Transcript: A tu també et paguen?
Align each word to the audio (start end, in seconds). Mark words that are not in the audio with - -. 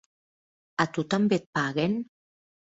A 0.85 0.87
tu 0.95 1.05
també 1.15 1.41
et 1.43 1.47
paguen? 1.61 1.97